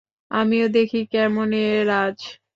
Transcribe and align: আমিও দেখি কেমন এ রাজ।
আমিও 0.31 0.67
দেখি 0.75 0.99
কেমন 1.13 1.49
এ 1.61 1.85
রাজ। 1.89 2.17